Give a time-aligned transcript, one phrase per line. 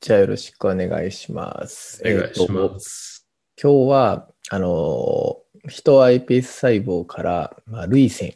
[0.00, 2.00] じゃあよろしくお願いします。
[2.02, 3.28] お願いしえーとます。
[3.62, 8.34] 今日は、あのー、人は iPS 細胞から、まあ、涙腺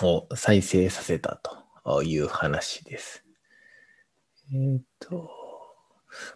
[0.00, 1.38] を再生させた
[1.84, 3.22] という話です。
[4.54, 5.30] えっ、と、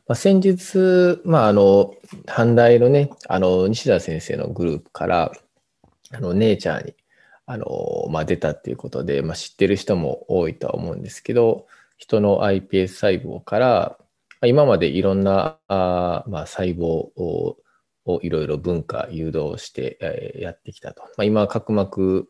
[0.06, 1.94] まあ、先日、まあ、あの、
[2.26, 5.32] 阪大のね、あの、西田先生のグループから、
[6.12, 6.94] あの、ネイチャーに、
[7.46, 14.03] あの、まあ、出たっていうことで、まあ、知ってる人も多いとは思うんですけど、人の iPS 細胞から、まあ
[14.44, 17.56] 今までいろんなあ、まあ、細胞を
[18.22, 21.02] いろいろ分化、誘導して、えやってきたと。
[21.02, 22.28] まあ、今、角膜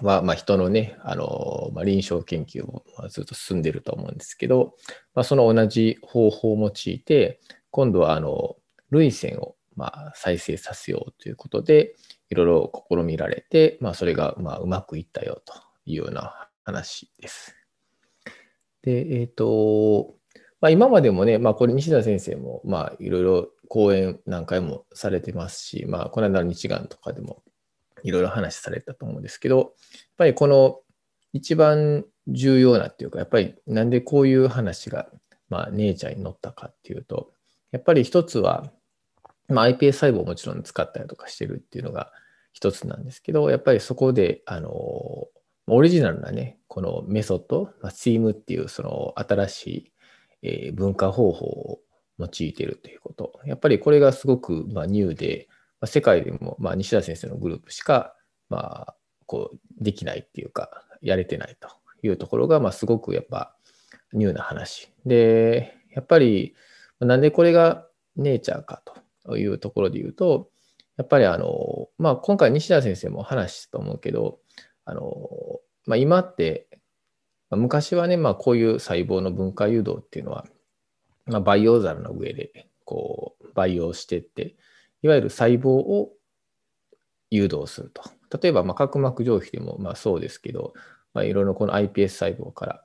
[0.00, 4.74] は、まあ、人のね、あのまあ、臨床研究もずっと進んでいると思うんですけど、
[5.14, 8.56] まあ、その同じ方法を用いて、今度はあの
[8.90, 11.94] 涙腺をまあ再生させようということで、
[12.30, 15.54] いろいろ試みられて、まあ、それがまあうまくいったよと
[15.86, 17.54] いうような話です。
[18.82, 20.14] で、えっ、と、
[20.62, 27.42] まあ、今までもね、まあ、これ西田先生も、まあ、いろいろ講演何回もされてますし、まあ、この間の日眼とかでも
[28.04, 29.68] いろいろ話されたと思うんですけど、やっ
[30.16, 30.78] ぱりこの
[31.32, 35.08] 一番重要なっていうか、やっぱりなんでこういう話が、
[35.48, 37.32] まあ、ネイチャーに載ったかっていうと、
[37.72, 38.70] やっぱり一つは、
[39.48, 42.12] まあ、iPS 細胞をもちろん使ったりとかしてるっていうのが
[42.52, 44.70] 一つなんですけど、やっぱりそこで、あの、
[45.66, 49.91] オリジナルなね、このメソッド、まあ、SEAM っていうその新しい、
[50.42, 51.80] えー文化方法を
[52.18, 53.40] 用いているということ。
[53.44, 55.48] やっぱりこれがすごく、まあ、ニューで、
[55.80, 58.14] まあ、世界でも、まあ、西田先生のグループしか、
[58.48, 61.68] まあ、こう、できないっていうか、やれてないと
[62.02, 63.56] いうところが、まあ、すごくやっぱ
[64.12, 64.92] ニューな話。
[65.06, 66.54] で、やっぱり、
[67.00, 68.82] なんでこれがネイチャーか
[69.24, 70.50] というところで言うと、
[70.96, 74.38] やっぱりあの、まあ、今回西田先生も話したと思うけど、
[74.84, 75.28] あの、
[75.86, 76.68] まあ、今って、
[77.56, 80.46] 昔はね、まあ、こういう細胞の分化誘導っていうのは、
[81.26, 84.56] まあ、培養皿の上でこう培養してって、
[85.02, 86.12] いわゆる細胞を
[87.30, 88.02] 誘導すると。
[88.38, 90.72] 例えば、まあ、角膜上皮でもまあそうですけど、
[91.14, 92.84] まあ、いろいろこの iPS 細胞から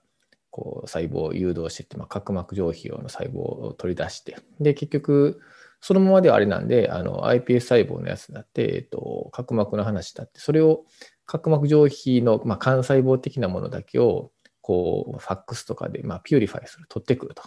[0.51, 5.39] こう細胞を誘導してって、まあ、角膜上皮用の細胞を取り出して、で、結局、
[5.79, 10.85] そのままではあれなんで、あの iPS 細胞のやつだって、えっと、角膜の話だって、それを
[11.25, 14.31] 角膜上皮の、まあ、幹細胞的なものだけを、
[14.67, 17.43] こう、ファックスとかで、まあ、 purify する、取ってくると。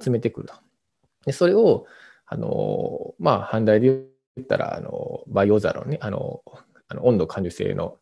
[0.00, 0.54] 集めてくると。
[1.24, 1.86] で、それを、
[2.24, 6.44] あの、まあ、反対で言ったら、あの、培養皿をね、あの、
[6.86, 7.96] あの温度感受性の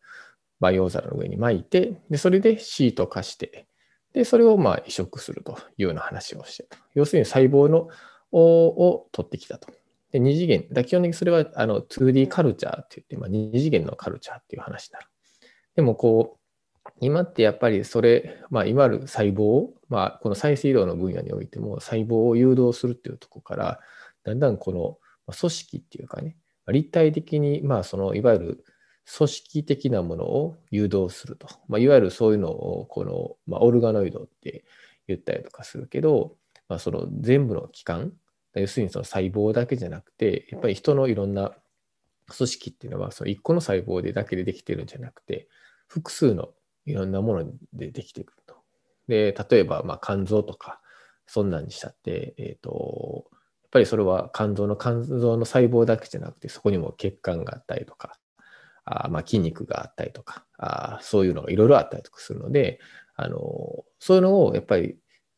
[0.59, 3.65] 培養皿の上に巻いて、で、それでシート化して、
[4.13, 6.67] で、それをまあ移植するというような話をして。
[6.93, 7.89] 要するに細胞の
[8.31, 9.69] をを取ってきたと。
[10.11, 15.07] で、二次元、だ基本的にそれはあの 2D カルチャーって言って、まあ、二次元のカルチャーっていう話になる。
[15.75, 16.44] でもこう、
[17.01, 23.79] 今ってやっぱりそれ、まあ、いわゆる細胞を、まあ、この再生医療の分野においても細胞を誘導するっていうところから、
[24.23, 24.97] だんだんこの
[25.33, 28.65] 組織っていうかね、立体的に、まあ、そのいわゆる
[29.17, 31.47] 組織的なものを誘導すると。
[31.67, 34.65] まあ、いわゆるそういうのを、この、まあ、オルガノイドって
[35.07, 36.35] 言ったりとかするけど、
[36.67, 38.13] まあ、その全部の器官、
[38.55, 41.51] 要するにその細胞だけじゃなくて、やっぱり人のいろんな
[42.35, 45.47] 組織っていうのは、その1個の細胞でだけでできてるんじゃなくて、
[45.87, 46.49] 複数の
[46.85, 48.55] いろんなものでできてくると。
[49.07, 50.81] で、例えば、ま、肝臓とか、
[51.27, 53.25] そんなんにしたって、えっ、と、
[53.63, 58.17] やっぱりそれは肝臓の肝臓の細胞だけじゃなくて、そこにも血管があったりとか、
[58.85, 62.79] あま筋肉があったりとかあ、そういうのがいろいろあったりとかするので、
[63.15, 63.39] あの
[63.99, 64.95] そういうのをやっぱり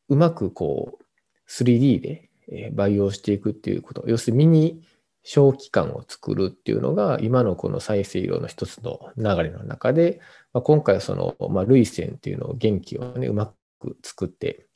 [0.10, 1.04] うまくこう
[1.50, 2.30] 3D で
[2.74, 4.82] 培養していくっていうこと、要するにミニ
[5.30, 10.22] 小器官を作るっていうのが今のこの再生医療の一つの流れの中で、
[10.54, 14.68] まあ、今回はその、まあ、涙腺っていうのを元気をね、うまく作って、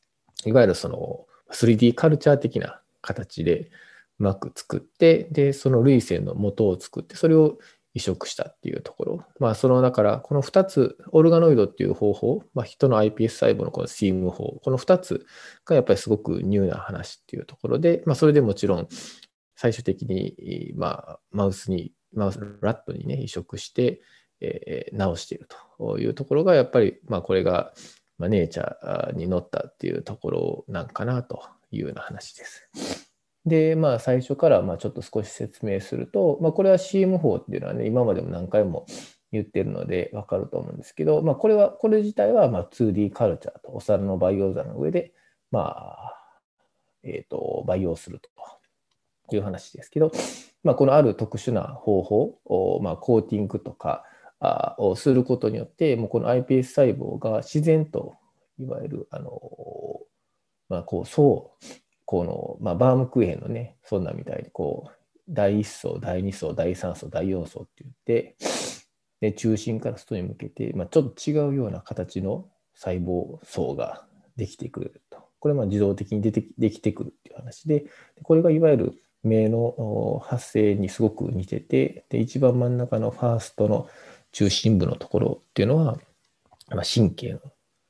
[0.46, 3.72] いわゆるその 3D カルチャー的な形で
[4.20, 7.58] うまく作って、で、その涙腺の元を作って、それを
[7.94, 9.24] 移植したっていうところ。
[9.40, 15.26] まあ、その、だから、この2つ、オルガノイドっていう方法、まあ、人の iPS 細胞のこの SEAM 法、この2つ
[15.64, 18.88] がやっぱりすごくニューな話っていうところで、まあ、それでもちろん、
[19.62, 24.02] 最終的に、まあ、マウスに、マウス、ラットにね、移植して、
[24.40, 25.48] えー治している
[25.78, 27.72] というところが、やっぱり、まあ、これが、
[28.18, 33.14] まあ、ネイチャーに載ったっていうところなんかなというような話です。
[33.46, 38.88] で、まあ、最初からまあちょっと少し説明すると、まあ、これは CM 法っていうのはね、今までも何回も
[39.32, 45.14] 言ってるので分かると思うんですけど、まあ、これは、これ自体はまあ 2D カルチャーとお皿の培養皿の上で、
[45.52, 46.18] まあ、
[47.04, 48.32] えっ、と、培養すると
[49.36, 50.12] いう話ですけど、
[50.64, 54.04] まあ、このある特殊な方法を、まあ、コーティングとか
[54.78, 58.16] をすることによって、もうこの iPS 細胞が自然と、
[58.60, 59.42] いわゆる、あの、
[60.70, 61.52] まあ、こう、層、
[62.06, 64.92] この、まあ、バームクーヘンのね、そんなみたいに、こう、
[65.30, 68.36] 第1層、第2層、第3層、第4層って言って、
[69.22, 74.04] で中心から外に向けて、まあ、ちょっと違うような形の細胞層が
[74.36, 75.20] できてくると。
[75.40, 77.86] これは自動的に出てできてくるっていう話で、
[78.24, 83.88] これがいわゆる目の発生にすごく似てて、で一番真ん中のファーストの
[84.32, 85.98] 中心部のところっていうのは、
[86.70, 87.40] まあ、神経の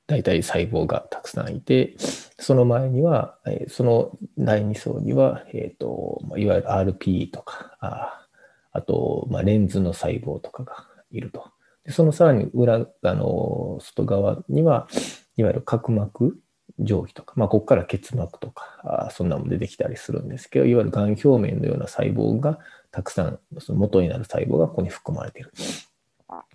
[0.07, 1.95] 大体細胞がたくさんいて、
[2.39, 3.37] その前には、
[3.69, 8.27] その第2層には、えーといわゆる RP とか、あ
[8.73, 11.51] あと、まあ、レンズの細胞とかがいると。
[11.85, 14.87] でそのさらに裏、あの、外側には、
[15.35, 16.39] いわゆる角膜
[16.83, 22.59] 上皮とか、まあ、ここから結膜とか、あそんなのも出てきたりするんですけど、いわゆるがん表面のような細胞が
[22.91, 25.51] たくさん、その元になる細胞がここに含まれている。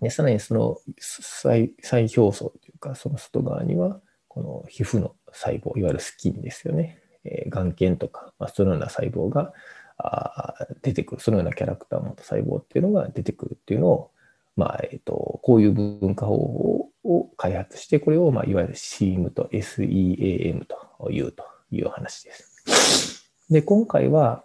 [0.00, 6.98] で、さらにその再再表層というか、その外側には、この皮膚の細胞、いわゆるスキンですよね。
[7.24, 9.52] えー、眼瞼とか、まあ、そのような細胞が
[9.98, 14.10] あ出てくる、そのようなキャラクターを持った細胞っていうのが出てくるっていうのを、
[14.56, 20.64] まあ、えっ、と、こういう分化方法を開発して、これを、まあ、いわゆる SEAM と SEAM
[20.98, 23.30] というという話です。
[23.50, 24.44] で、今回は、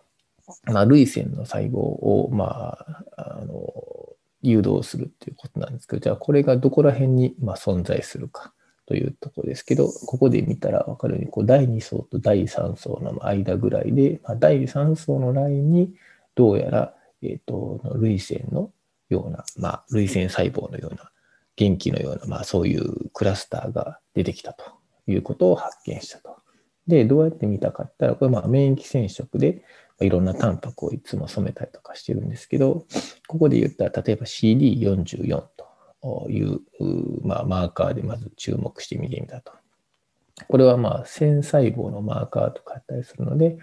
[0.66, 2.78] まあ、類線の細胞を、ま
[3.16, 3.74] あ、あの、
[4.42, 8.54] 誘導するっていうことなんですけど、じゃあこれがどこら辺に、まあ、存在するか
[8.86, 15.94] というところですけど、ここで見たらわかるように、こう第2層と第3層の間ぐらいで、まあ、第3層のラインに
[16.36, 18.72] どうやら、えっ、ー、と、類線の
[19.12, 21.12] ような、まあ、類線細胞のような、
[21.56, 24.64] 元気のような、まあ、そういうクラスターが出てきたと
[25.06, 26.38] いうことを発見したと。
[26.88, 29.64] で、どうやって見たかったら、これま免疫染色で
[30.00, 32.86] いろんなタンパクをいつも染めたりとかしてるんですけど、
[33.28, 35.44] ここで言ったら、例えば CD44
[36.02, 36.60] という、
[37.24, 39.52] まあ、マーカーでまず注目して見てみたと。
[40.48, 43.58] これはまあ線細胞のマーカーとかあったりするので、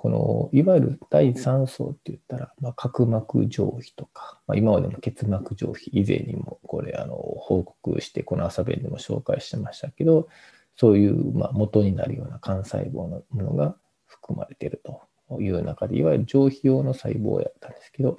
[0.00, 10.30] このいわゆる第3層って言ったら、まあ、角膜上皮とか、まあ、今までも結膜上皮、以前にもこれあの報告して、この朝弁でも紹介してましたけど、
[10.74, 13.76] そういうまあ元になるような幹細胞のものが
[14.06, 18.18] 含まれているという中で、いわゆる上皮用の細胞やったんですけど、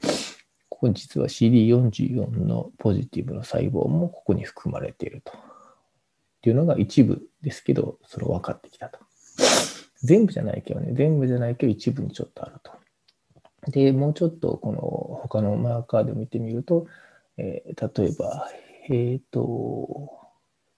[0.70, 5.32] ここ実は CD44 のポジティブの細胞もここに含まれていると。
[5.32, 5.36] っ
[6.42, 9.00] ていうのが一部ですけど、それ分かってきたと。
[10.04, 12.72] 全部じゃないけどね、全部じゃないけど一部にちょっとあると。
[13.72, 14.80] で、もうちょっとこの
[15.22, 16.88] 他のマーカーで見てみると、
[17.38, 18.50] えー、例えば、
[18.90, 20.22] えっ、ー、と、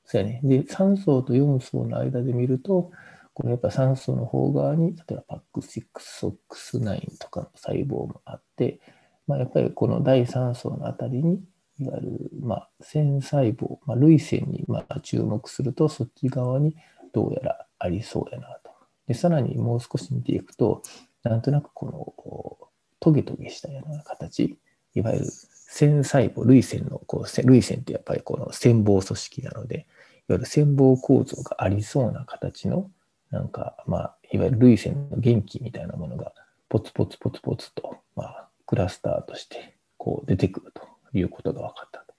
[0.06, 0.42] そうやね。
[0.44, 2.92] で、3層と4層の間で見ると、
[3.34, 8.80] このやっぱ3層の方側に、例えばパック6、ソックス9とかの細胞もあって、
[9.28, 11.42] まあ、やっぱりこの第3層のあたりに、
[11.80, 16.76] いわゆる、まあ、線細胞、まあ、類線にまあ注目すると、そっち側に
[17.14, 18.73] どうやらありそうやなと。
[19.08, 20.82] で、さらにもう少し見ていくと、
[21.24, 22.70] なんとなくこの
[23.00, 24.58] トゲトゲしたような形、
[24.96, 29.86] いわゆる線細胞、類線の、こう類線ってやっぱりこの線胞組織なので、いわ
[30.30, 32.90] ゆる線胞構造がありそうな形の、
[33.32, 36.34] なんか、まあ、いわゆる類線の元気みたいなものが、
[36.70, 42.14] ポツポツポツポツと、まあ、クラスターとしてこう出てくるということが分かったと。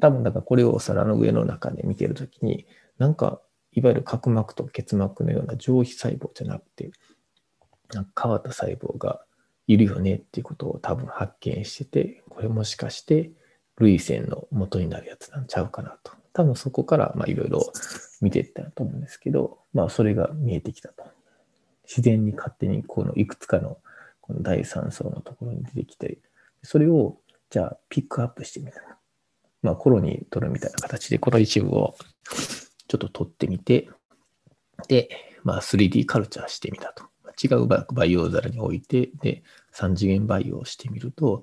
[0.00, 2.66] 多分、だからこれを皿の上の中で見てるときに、
[2.98, 3.40] なんか
[3.74, 6.90] いわゆる角膜と結膜のような上皮細胞じゃなくて、
[7.92, 9.20] なんか変わった細胞が
[9.66, 13.32] いるよねっていうことを多分発見してて、これもしかして
[13.78, 16.12] 類線の元になるやつなんちゃうかなと。
[16.32, 17.60] 多分そこからいろいろ
[18.20, 21.04] 見ていったと思うんですけど、まあそれが見えてきたと。
[21.84, 23.78] 自然に勝手にこのいくつかの
[24.20, 26.18] この第3層のところに出てきて、
[26.62, 27.18] それを
[27.50, 28.80] じゃあピックアップしてみた。
[29.62, 31.94] まあコロニー取るみたいな形でこの一部を
[32.98, 33.88] ちょっと撮ってみて、
[34.88, 35.08] で、
[35.42, 37.04] まあ、3D カルチャーしてみたと。
[37.42, 39.42] 違う培養皿に置いて、で、
[39.74, 41.42] 3次元培養してみると、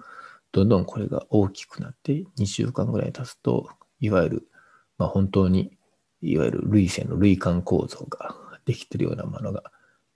[0.54, 4.48] どんどんこれが大きくなって、2週間ぐらい経つと、いわゆる、
[4.98, 5.78] まあ、本当に、
[6.22, 9.72] いわゆる類線の類間構造ができてるようなものが、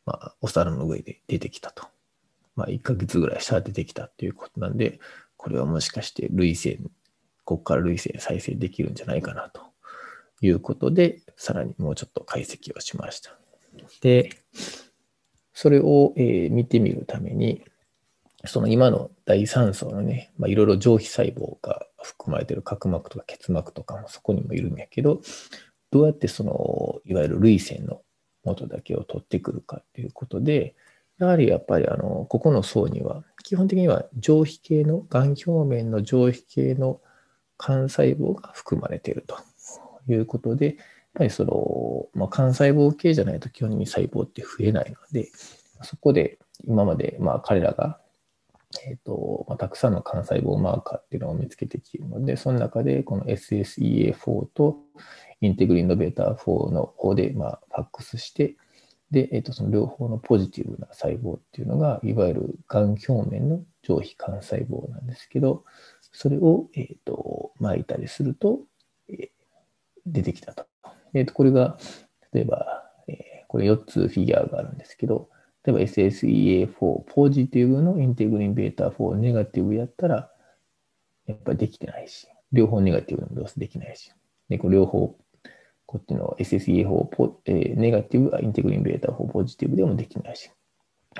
[0.05, 1.87] まあ、お皿の上で出てきたと。
[2.55, 4.99] まあ、1ヶ月ぐらいしたら出てきたということなんで、
[5.35, 6.89] これはもしかして類線、
[7.43, 9.61] ここから類線再生できるんじゃないかなと
[10.41, 13.37] いうことで、さらにもうちょっと解析をしました。
[14.01, 14.29] で、
[15.53, 17.63] それを、えー、見てみるために、
[18.45, 25.21] その今の第3層のね、まあ、いろいろ上皮細胞が含まれている角膜とか結膜とかもそこにもいるんやけど、
[25.91, 28.01] どうやってその、いわゆる涙腺の
[28.43, 30.75] 元だけを取ってくるかっていうことで、
[31.17, 37.01] やはりやっぱりあの、ここの層には、基本的には上皮系の、がん表面の上皮系の
[37.59, 39.37] 幹細胞が含まれていると。
[40.07, 40.75] いうことで、やっ
[41.15, 45.29] ぱりその、まあ、幹細胞系じゃないと基本的に細胞って増えないので、
[45.81, 48.00] そこで今までまあ彼らが、
[48.88, 54.77] えーとまあ、たくさんの幹細胞マーカーっていうのを見つけてきているので、その中でこの SSEA4 と
[55.41, 58.55] インテグリンドベータ4の方でまあファックスして、
[59.12, 65.63] で、えー、とその両方のポジティブな細胞っていうのが、いわゆるがん表面の上皮幹細胞なんですけど、
[66.12, 68.59] それを、えーと、巻いたりすると、
[70.05, 70.65] 出てきたと。
[71.13, 71.77] えーと、これが、
[72.33, 75.29] 例えば、え、これ4つフィギュアがあるんですけど、
[75.63, 76.67] 例えば SSEA4、
[77.07, 80.31] ポジティブのインテグリンベータ4、ネガティブやったら、
[81.25, 84.12] やっぱりできてないし、両方ネガティブのどうせできないし、
[84.50, 85.17] でこれ両方
[85.88, 90.51] こっちの SSEA4 ポ、えー、ネガティブ、インテグリンベータ4ポジティブでもできないし、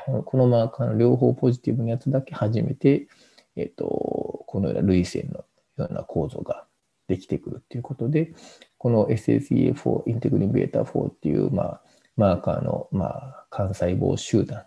[0.06, 3.08] このマーカーの両方ポジティブのやつだけ初めて、
[3.56, 5.46] えっ、ー、と、このような類線の
[5.78, 6.66] ような構造が
[7.08, 8.34] できてくるっていうことで、
[8.78, 11.82] この SSEA4、インテグリンベータ4っていう、まあ、
[12.18, 14.64] マーカーの、まあ、幹細胞集団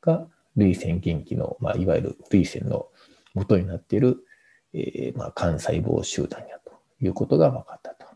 [0.00, 2.88] が類線元気の、まあ、いわゆる類線の
[3.34, 4.18] 元になっている、
[4.72, 8.06] えーまあ、幹細胞集団やということが分かったと。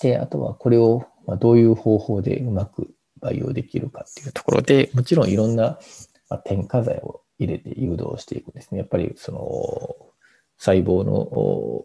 [0.00, 5.78] で、あとはこれをまどういう方法でうまく培養できるかっていうところで、もちろんいろんな
[6.28, 8.78] ま添加剤を入れて誘導していくんですね。
[8.78, 9.96] やっぱりその
[10.58, 11.84] 細胞の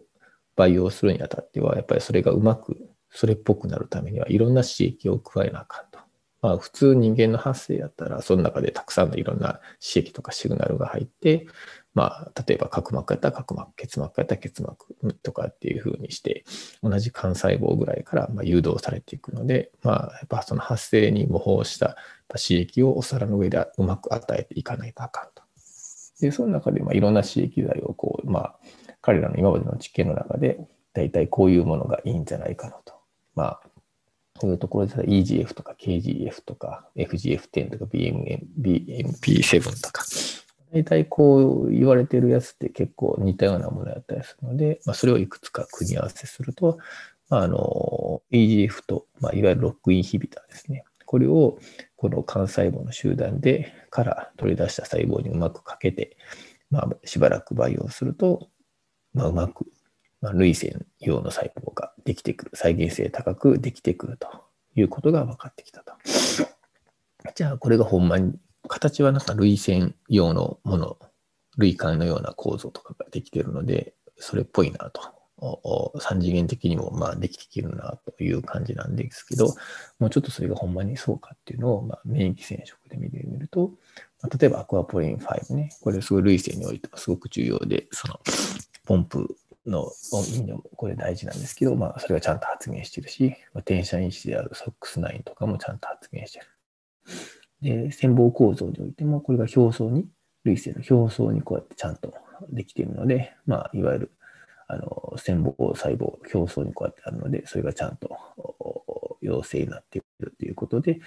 [0.56, 2.76] 培養するにあたっては、やっぱりそれがうまく
[3.10, 5.98] それっぽくなるためにはいろんな刺激を加えなあかんと。
[6.42, 11.46] まあ普通人間の発生やったら、その中でたくさんのいろんな刺激とかシグナルが入って、
[11.94, 16.44] まあ、例えば角膜やったら角膜、結膜やったら結膜とかっていうふうにして、
[16.82, 21.96] 同じ幹細胞ぐらいからま誘導されていくので、まあ、やっぱその発生に模倣した
[22.28, 25.42] 刺激をお皿の上でうまく与えていかないとあかんと。
[26.20, 28.56] で、その中でまあいろんな刺激剤をこう、まあ、
[29.06, 30.58] 彼らの今までの実験の中で、
[30.92, 32.94] 大体こういうものがいいんじゃないかなと。
[33.36, 33.60] まあ、
[34.40, 40.04] こういうところで EGF とか KGF とか FGF10 とか BMP7 とか、
[40.72, 46.78] 大体こう言われてるやつって結構似たようなものやったりするので、まあ、それをいくつか組み合わせすると、
[47.28, 50.82] まあ、あの EGF と、まあ、いわゆるロックインヒビターですね。
[51.04, 51.60] これを
[51.94, 56.16] この幹細胞の集団でから取り出した細胞にうまくかけて、
[56.72, 58.48] まあ、しばらく培養すると、
[59.16, 59.66] まあ、うまく、
[60.20, 64.28] まあ、類線用の細胞ができてくる、再現性高くできてくると
[64.76, 65.94] いうことが分かってきたと。
[67.34, 68.34] じゃあ、これがほんまに
[68.68, 70.98] 形はなんか類線用のもの、
[71.56, 75.16] 類管のような構造とかができてるので、それっぽいなと。
[76.00, 79.54] 三次元的にもまあできてきるなという感じなんですけど、
[79.98, 83.72] もうちょっとそれがほんまにそうかっていうのを、まあ、免疫染色で見てみると、
[84.38, 88.18] 例えばアクアポリン5ね、これすごい類線においてはすごく重要で、その
[88.86, 96.46] ポンプの意味でもこれ大事なんですけど、まあ、それがちゃんと発現してるし、まあ、転写因子である SOX9 とかもちゃんと発現してる。
[97.62, 100.06] で、潜望構造においても、これが表層に、
[100.44, 102.14] 類性の表層にこうやってちゃんと
[102.50, 104.12] できているので、まあ、いわゆる、
[104.68, 111.00] あの、腺房細胞、表層にこうやってあるので、それがちゃんと陽性になっているということで、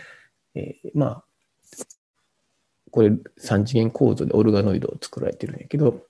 [0.55, 1.23] えー、まあ、
[2.91, 6.08] これ3次元構造でオルガノイドを作られてるんやけど、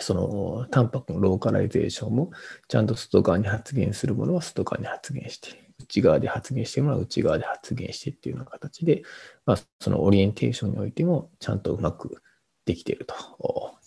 [0.00, 2.30] そのタンパクの localization も
[2.68, 9.02] ちゃんと外側に発現するものは外側に発現して、内側で発現してるものは内側で発現してっていうような形で、
[9.46, 12.22] まあ、そのオリエンテーションにおいてもちゃんとうまく
[12.64, 13.14] できていると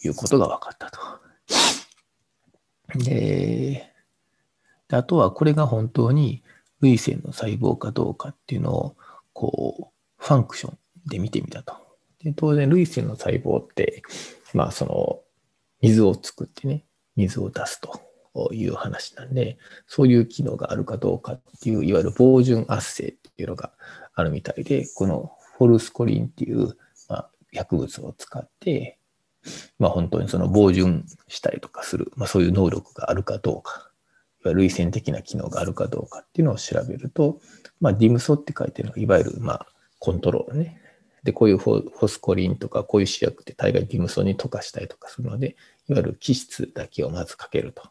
[0.04, 1.00] いうことが分かったと。
[3.04, 3.94] で、
[4.90, 6.44] あとはこれが本当に
[6.82, 8.96] 類線の細胞かどうかっていうのを、
[9.34, 11.74] こう、ファンクションで見てみたと。
[12.24, 14.04] で当然、類線の細胞って、
[14.54, 15.20] まあ、その、
[15.82, 16.84] 水を作ってね、
[17.16, 18.08] 水を出すと。
[18.52, 19.58] いう話なんで、
[19.88, 23.72] そういう機能があるかどうかっていう、いわゆる防潤圧性っていうのが
[24.14, 26.78] あるみたいで、このフォルスコリンっていう、
[27.10, 29.00] まあ、薬物を使って、
[29.80, 33.92] まあ、本当にその防潤したりとかする、まあ、そういう能力があるかどうか、
[34.44, 37.40] いわゆる類線的な機能があるかどうかっていうのを調べると、
[37.80, 39.68] まあ、ディムソって書いてるのが、いわゆるまあ
[40.00, 40.82] コントロールね。
[41.24, 45.56] で、こういうフォスコリンとか、こういう試薬って大概ディムソに溶かしたりとかするので、
[45.90, 47.84] いわゆる基質だけをまずかけると。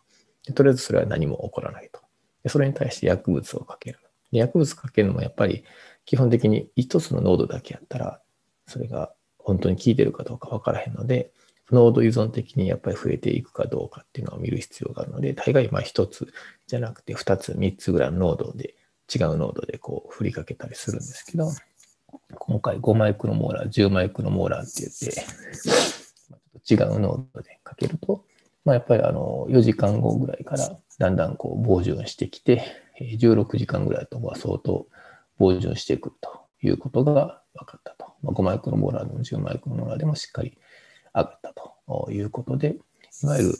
[0.54, 2.00] とりあえずそれは何も起こらないと。
[2.42, 3.99] でそれに対して薬物をかける。
[4.30, 5.64] で薬物かけるのもやっぱり
[6.04, 8.21] 基本的に一つの濃度だけやったら、
[8.66, 11.33] それが本当に効いてるかどうか分からへんので、
[11.71, 16.33] 濃度依存的にやっぱり増えていくかどうかっていうのを見る必要があるので、大概まあ一つ
[16.66, 18.76] じゃなくて二つ、三つぐらいの濃度で、
[19.12, 21.50] 違う濃度でこう振りかけたりするんですけど、
[22.38, 25.20] 今回5マイクロモーラー、10マイクロモーラーって言って、
[26.66, 28.25] ちょっと違う濃度でかけると、
[28.64, 32.64] まあ、やっぱりあの4時間後ぐらいからだんだんこう防潤してきて、
[33.00, 34.86] 16時間ぐらいとは相当
[35.38, 38.06] 防潤してくるということが分かったと。
[38.22, 40.56] まあ、5マイクロモーラーでも10マイクロモーラーでもしっかり
[41.14, 41.52] 上がった
[41.86, 42.76] ということで、
[43.22, 43.54] いわゆる、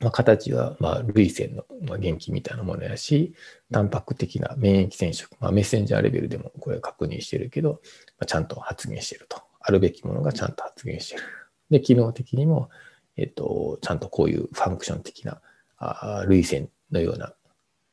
[0.00, 3.34] まあ、形はまあ類線の元気みたいなものやし、
[3.70, 7.78] タンパク的な免疫染色、まあ、メッセンジャーレベルでもこれ確認してるけど、ま
[8.20, 9.42] あ、ちゃんと発現してると。
[9.60, 11.22] あるべきものがちゃんと発現してる。
[11.70, 12.70] で、機能的にも、
[13.16, 15.40] えっと、ちゃんとこういうファンクション的な
[15.76, 17.34] あ類線のような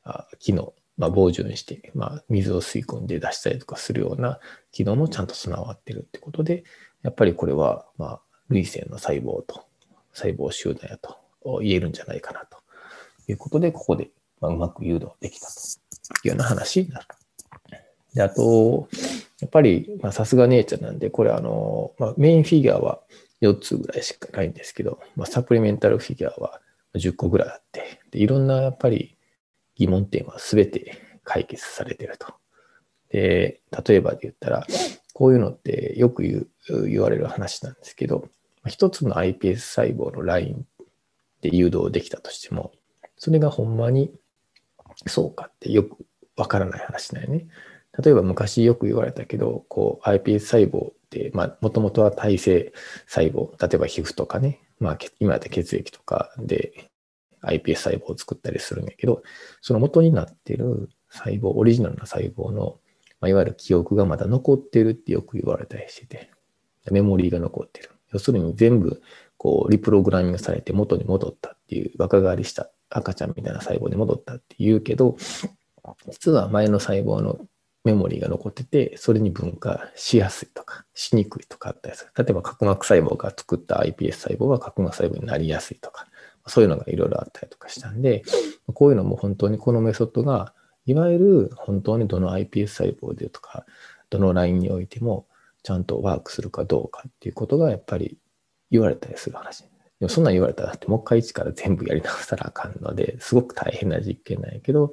[0.04, 4.40] あ機能、まあ、防除にして、まあ、水を吸い込んで出したりとかするような
[4.72, 6.64] 機能もちゃんと備わってるってことで、
[7.02, 9.66] やっぱりこれは、まあ、類線の細胞と
[10.14, 11.18] 細胞集団やと
[11.62, 12.58] 言えるんじゃないかなと
[13.28, 15.52] いうことで、ここで、うまく誘導できたと
[16.24, 17.06] いうような話になる。
[18.14, 18.88] で、あと、
[19.40, 23.00] やっぱり、さすが姉ちゃんなんで、これあの、まあ、メインフィギュアは
[23.40, 26.60] 4つぐらいしかないんですけど、まあ、サプリメンタルフィギュアは
[26.94, 29.16] 10個ぐらいあって、でいろんなやっぱり
[29.76, 32.34] 疑問点は全て解決されてると。
[33.10, 34.66] で、例えばで言ったら、
[35.14, 38.28] こういうのってよく言う言われる話なんですけど、
[38.66, 40.66] 一つの iPS 細胞のライン
[41.40, 42.72] で誘導できたとしても、
[43.16, 44.12] それがほんまに
[45.06, 46.04] そうかってよく
[46.36, 47.46] わからない話だよね。
[47.98, 52.72] 例えば昔よく言われたけど、こう iPS 細胞って、まあ、もともとは体性
[53.06, 56.90] 細胞、例えば皮膚とかね、まあ、今だって血液とかで
[57.42, 59.22] iPS 細胞を作ったりするんやけど、
[59.60, 62.78] その元になっている細胞、オリジナルな細胞の、
[63.20, 66.30] まあ、いわゆる記憶がまだ残ってるってよく言われたりしてて、
[66.90, 67.90] メモリーが残ってる。
[68.12, 69.02] 要するに全部、
[69.38, 75.16] こう、リプログラミングされて元に戻ったっていう、若返りした赤ちゃんみたいな細胞に戻ったって言うけど、
[76.10, 77.38] 実は前の細胞の
[77.84, 82.10] メモリーが残ってて、それに分化しやすいとか、しにくいとかあったりする。
[82.16, 86.06] 例えば、角膜細胞が作った iPS 細胞は角膜細胞になりやすいとか、
[86.46, 88.24] そういうのがいろいろあったりとかしたんで、
[88.74, 90.52] こういうのも本当にこのメソッドが、
[90.84, 93.64] いわゆる本当にどの iPS 細胞でとか、
[94.10, 95.26] どのラインにおいても
[95.62, 98.16] ちゃんとワークするかどうかっていうことがやっぱり
[98.70, 99.62] 言われたりする話。
[99.62, 104.92] でもそんなん言われたらもう一回一から全部やり直したらあかんので、すごく大変な実験なんやけど、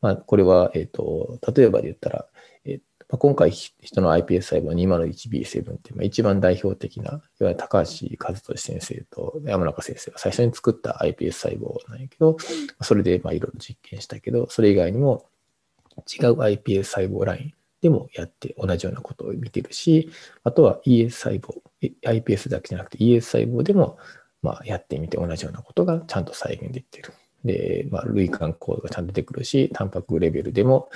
[0.00, 2.26] まあ、これは、えっ、と、例えばで言ったら、
[2.64, 2.78] えー
[3.10, 12.36] まあ、今回人の iPS 細胞 201B7 っていう、一番代表的な、いわゆる高橋和俊先生と山中先生が最初に作った iPS 細胞なんやけど、
[12.80, 15.26] それでまあいろいろ実験したけど、それ以外にも
[15.98, 20.10] 違う iPS 細胞ラインでもやって同じようなことを見てるし、
[20.44, 21.60] あとは ES 細胞、
[22.02, 23.98] iPS だけじゃなくて ES 細胞でも
[24.42, 27.12] まあやってみて同じようなことがちゃんと再現できてる。
[27.44, 30.90] で、まあ、類間コードがちゃんと出てくるし、タンパクレベルでも、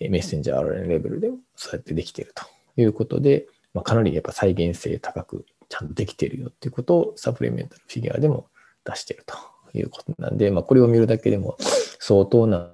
[0.00, 2.44] メッセンジャー RNA レベルでもそうやってできてると
[2.80, 8.46] いうことで、まあ、かなりやっぱ再現性高くちゃんとできてるよっていうことをサプリメンタルフィギュアでも
[8.84, 9.36] 出していると
[9.76, 11.56] いうことなんで、まあ、これを見るだけでも
[11.98, 12.70] 相当な、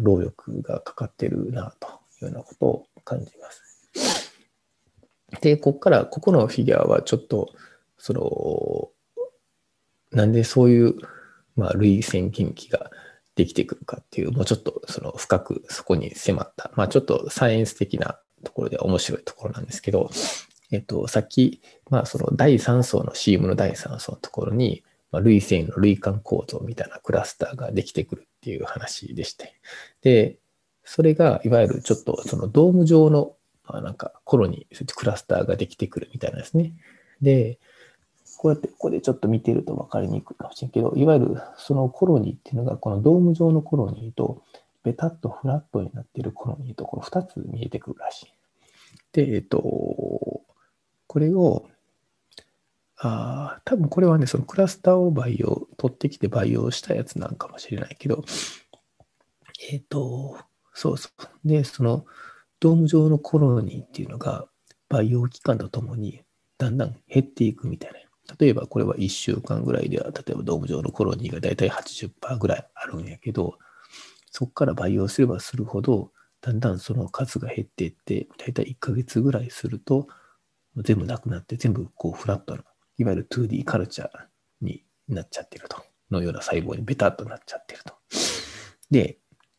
[0.00, 1.90] 労力がかかってるなとい
[2.22, 4.32] うようなことを感じます。
[5.40, 7.54] で、ここから、ここのフィギュアはちょっと、
[7.96, 8.90] その、
[10.12, 10.94] なんでそういう、
[11.56, 12.90] まあ、類線近畿が
[13.38, 20.10] できてくるかっていう、もうちょっとその深くそこに迫った、まあちょっとサイエンス的なところで面白いところなんですけど、
[20.72, 29.54] えっと、さっき、まあその第3層の CM の第3層のところに、まあ、類線の類間構造みたいなクラスターができてくるっていう話でして、
[30.02, 30.38] で、
[30.88, 33.36] それがいわゆるちょっとそのドーム状の、
[33.68, 36.72] まあ、なんかコロニー、クラスターができてくるみたいなんですね。
[37.20, 37.58] で、
[38.38, 44.42] こうやってここでちょっと見てると分かりにくいかもしれんけど、いわゆるそのコロニーっていうのが、このドーム状のコロニーと、
[44.82, 48.26] ベタッとフラットになっているコロニーと、この2つ見えてくるらしい。
[49.12, 49.60] で、えっと、
[51.06, 51.66] これを、
[52.96, 58.24] あ多分これはね、そのクラスターを培養、取ってきて培養したやつなんかもしれないけど、
[59.70, 60.38] えっ、と、
[60.78, 61.48] そうそう。
[61.48, 62.06] で、その
[62.60, 64.46] ドーム状のコロニーっていうのが
[64.88, 66.22] 培養期間とともに
[66.56, 67.98] だんだん減っていくみたいな。
[68.38, 73.58] 例えばこれは1週間ぐらいでは、例えばドーム上のコロニーがだいたい80%ぐらいあるんやけど、
[74.30, 80.06] そこから培養すればするほど、だんだんその数が減っていって、だいたい1ヶ月ぐらいすると、
[80.76, 82.62] 全部なくなって、全部こうフラットな、
[82.98, 84.08] いわゆる 2D カルチャー
[84.60, 85.82] になっちゃってると。
[86.10, 87.94] のような細胞にベタっとなっちゃってると。
[88.90, 89.18] で、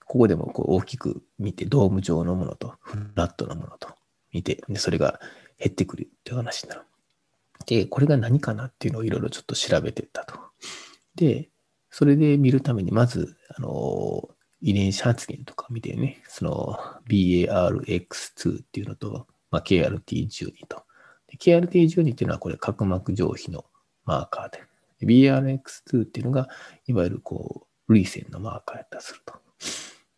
[0.09, 3.89] ここでもこう大きく見て、ドーム状のものとフラットなものと
[4.33, 5.19] 見て、でそれが
[5.59, 6.81] 減ってくるっていう話になる。
[7.67, 10.33] で、これが何かなっていうのをいろいろちょっと調べてったと。
[11.13, 11.49] で、
[11.91, 14.29] それで見るために、まず、あの、
[14.61, 20.85] 遺伝子発現とか見てね、その BARX2 っていうのと、まあ、KRT12 と。
[21.37, 23.63] KRT12 っていうのはこれ角膜上皮の
[24.05, 24.63] マーカーで。
[25.05, 26.47] BRX2 っていうのが、
[26.87, 29.35] いわゆるこう、類線のマーカーやったりすると。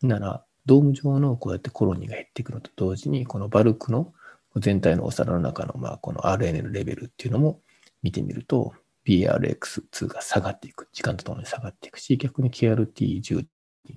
[0.06, 4.12] なら、ドーム状のこうやってコロニーが減っていくのと同時に、このバルクの
[4.56, 7.60] 全体のお皿の中の、まあ、この RNA のレベルっていうのも
[8.02, 8.74] 見てみると、
[9.06, 10.88] BRX2 が下がっていく。
[10.92, 13.46] 時間とともに下がっていくし、逆に KRT10、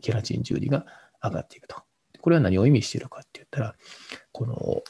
[0.02, 0.86] ケラチン10が
[1.24, 1.76] 上がっていくと。
[2.22, 3.76] これは何を意味しているかって言ったら、
[4.32, 4.82] この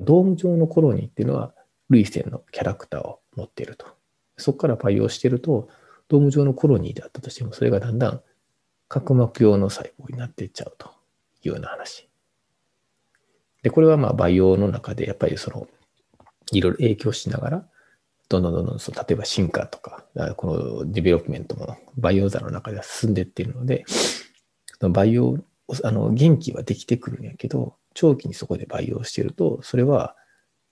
[0.00, 1.54] ドーム状のコロニーっていうのは、
[1.88, 3.86] 涙腺のキャラクターを持っていると。
[4.36, 5.68] そこから培養していると、
[6.08, 8.22] ドーム状のコロニーであったとしても、それがだんだん
[8.90, 10.88] 角膜用の細胞になっていっちゃうと
[11.44, 12.08] いうような話。
[13.62, 15.68] で、これはまあ培養の中でやっぱりその、
[16.50, 17.68] いろいろ影響しながら、
[18.28, 20.04] どんどんどんどんその、例えば分化とか、
[20.36, 25.38] この development も培養皿の中では進んでいっているので、その培養、
[25.84, 30.16] あの、元気はできてくるんやけど、長期にそこで培養してると、それは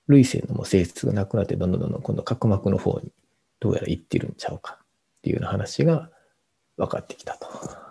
[0.09, 3.13] 類線のも性質がなくなって、どんどんどんどん今度角膜の方に
[3.61, 4.87] どうやら行ってるんちゃうかっ
[5.23, 6.11] ていうような話が
[6.77, 7.88] 分かってきたと。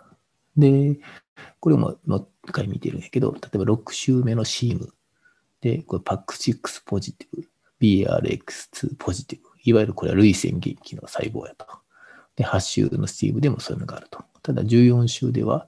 [0.57, 0.99] で、
[1.59, 4.93] これももう一回見てるんやけど、例えば6週目の CM
[5.61, 7.47] で、これ PAC6 ポジティブ、
[7.81, 11.65] BRX2 ポジティブ、いわゆるこれは類線元気の細胞やと。
[12.35, 14.23] で、8週のスティーブでもそういうのがあると。
[14.43, 15.67] ただ14週では、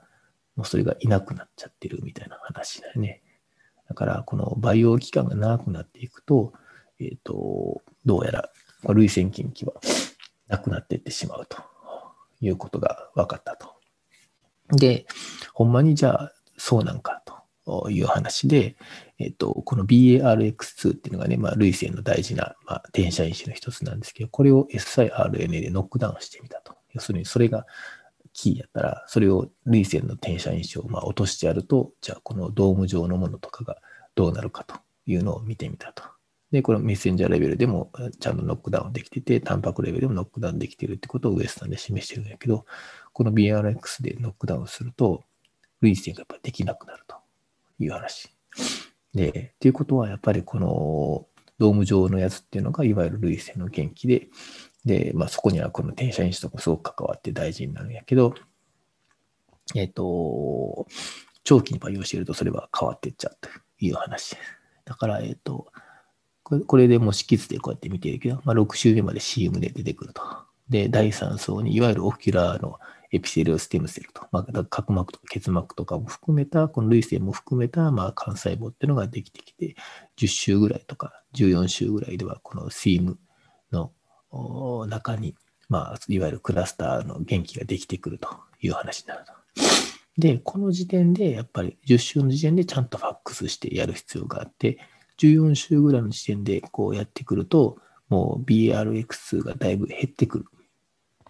[0.55, 3.21] もうそれがいなくなっちゃってるみたいな話だよね。
[3.87, 6.53] だから、この培養期間が長くなっていくと、
[6.99, 8.49] えっ、ー、と、どうやら、
[8.93, 9.73] 類線菌気は
[10.47, 11.57] なくなっていってしまうと
[12.39, 13.78] いうことが分かったと。
[14.71, 15.05] で、
[15.53, 17.23] ほんまにじゃあ、そうなんか
[17.65, 18.75] という話で、
[19.17, 26.75] えっ、と、この BARX2 っていうのがね、まあ、類線の大事な、まあ、転写因子の一つなんですけど、これを siRNA でノックダウンしてみたと。
[26.93, 27.65] 要するに、それが
[28.33, 33.77] キーやったら、それを涙腺の転写因子をまあ落としてやると、じゃあこのドーム状のものとかが
[34.15, 36.03] どうなるかというのを見てみたと。
[36.51, 42.65] で、これメッセンジャーレベルでもちゃんとノックダウンできてて、タンパクレベルでもノックダウンできてるってことをウエスタンで示してるんだけど、
[43.13, 45.23] この BRX でノックダウンすると、
[45.81, 47.15] 涙腺がやっぱできなくなると
[47.79, 48.29] いう話。
[49.13, 54.27] で、っていうことはやっぱりこのドーム状のやつっていうのが、いわゆる涙腺の原基で、
[54.85, 58.33] で、まあ、そこにはこの転写因子とかすごく関わって大事になるんやけど、
[59.75, 60.87] えっ、ー、と、
[61.43, 64.35] 長期に培養しているとそれは変わっていっちゃうという話。
[64.85, 65.71] だから、えっ、ー、と、
[66.43, 70.21] これでもう色図でこうやって見てるけど、まあ、6週目まで CM で出てくると。
[70.69, 72.79] で、第3層にいわゆる ocular の
[73.11, 79.75] epithelial stem cell と、まあ、角膜とか結膜とかも含めた、この涙腺も含めた、まあ、幹細胞っていうのができてきて、
[80.17, 83.17] 10週ぐらいとか14週ぐらいでは、この CM
[83.71, 83.91] の
[84.87, 85.35] 中に、
[85.69, 88.29] まあ、いわゆるクラスターの元気ができてくると
[88.61, 89.33] いう話になると。
[90.17, 94.77] で、この時点で、やっぱり10週の時点でちゃんとファックスしてやる必要があって、
[95.17, 97.77] 14週ぐらいの時点でこうやってくると、
[98.09, 100.45] もう BRX がだいぶ減ってくる。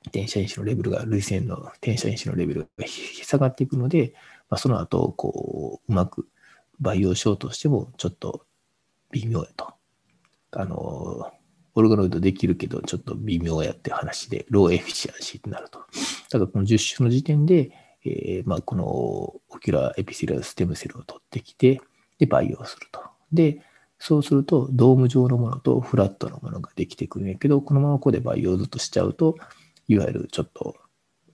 [0.10, 4.14] 転写因子のレベルが、類線の転写因子のレベルが下がっていくので、
[4.50, 6.28] まあ、その後、こう、うまく
[6.80, 8.46] 培養しようとしても、ちょっと
[9.12, 9.74] 微妙やと。
[10.52, 11.32] あの、
[11.76, 15.80] オルガノイドできるけど、ちょっと微妙やって話で、 low efficiency ってなると。
[15.80, 17.72] だからこの10週の時点で、
[18.06, 21.82] えー、まあ、この ocular epithelial stem cell を取ってきて、
[22.18, 23.02] で、培養すると。
[23.32, 23.62] で、
[24.00, 29.36] そうすると、ドーム状のものとフラットのものができてくるんやけど、このままここで培養ずっとしちゃうと、
[29.90, 30.76] いわゆるちょっと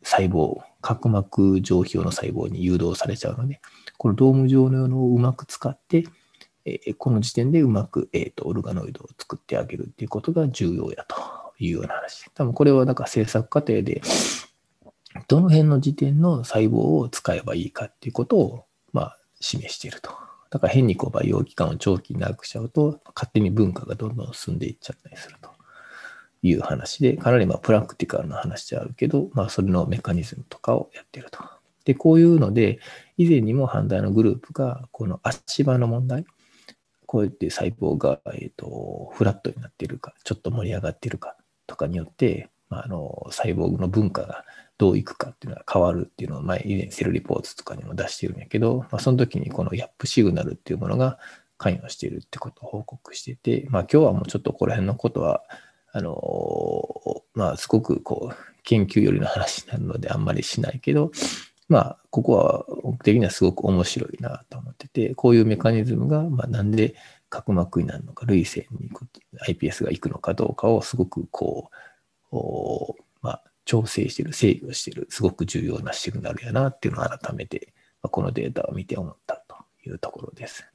[0.01, 3.59] 細胞、角膜上皮用の細胞に誘導されちゃうので、
[3.97, 6.05] このドーム状のものをうまく使って、
[6.63, 11.15] え、この時点でうまく、えーと、オルガノイドを作ってあげるっていうことが重要やと
[11.59, 12.31] いうような話。
[12.33, 14.01] 多分これはなんか制作過程で、
[15.27, 20.11] どの辺の時点の細胞を使えばいいかっていうことを、まあ、示していると。
[20.49, 25.54] だから変にこう培養期間を長期に長くしちゃうと、勝手に文化がどんどん進んでいっちゃったりすると
[26.47, 31.39] いう話で、かなりまプラクティカルな話であるけど、まあそれのメカニズムとかをやってると。
[31.86, 32.79] で、こういうので、
[33.17, 36.25] 以前にも反対のグループが、この足場の問題、
[37.05, 44.43] こうやって細胞が、えーと、フラットになっているか、ちょっと盛り上がっているかとかによって、まあ、あの細胞の文化が
[44.77, 51.19] どういくかっていうのが変わるっていうのを前以前セルリポーツとかにも出してるんやけど、まあ、その時にこのヤップシグナルっていうものが
[51.58, 55.43] 関与しているってことを報告してて、まあ、今日はもうちょっとこの辺のことは
[55.97, 61.13] あのまあすごくこう研究寄りの話になるのであんまりしないけど、
[61.69, 66.95] まあ、ここは僕的にはすごく面白いなと思ってて、こういうメカニズムが、まあ、なんで
[67.29, 68.89] 角膜になるのか、類線に
[69.47, 71.69] iPS が行くのかどうかをすごくこ
[72.34, 79.55] う、まあ、調整してる、制御してる、すごく重要なシグナルやなっていうのを改めて、まあ、このデータを見て思ったと
[79.86, 80.67] いうところです。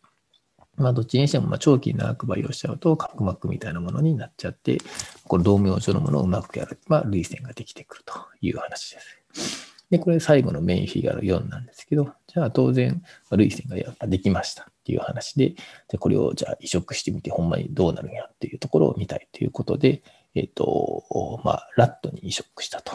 [0.81, 4.79] まあ、どっちにしても、まあ、長期に長く培養しちゃうと、角膜みたいなものになっちゃって、
[5.25, 9.01] この動脈状のものをうまくやれば、類線ができてくるという話で
[9.35, 9.71] す。
[9.91, 15.55] で、これ最後のメインフィギュアの4なんですけど、じゃあ当然、類線がやっぱできましたっていう話で、
[15.89, 20.03] でこれをじゃあ移植してみて、ほんまにどうなるんやっていうところを見たいということで、
[20.35, 22.93] えっ、ー、と、まあ、ラットに移植したと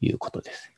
[0.00, 0.72] いうことです。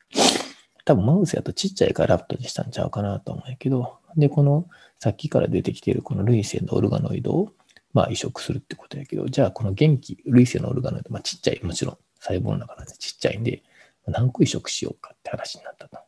[0.83, 4.67] 多分マウスやとちっちゃいからラットにしたんちゃうかなと思うけど、で、この
[5.05, 7.51] さっきから出てきているこの類線のオルガノイドを
[7.93, 13.61] まあ移植するってことやけど、じゃあこの元気、類線のオルガノイド、まあちっちゃい、もちろん細胞の中なんでちっちゃいんで、
[14.07, 15.99] 何個移植しようかって話になったと。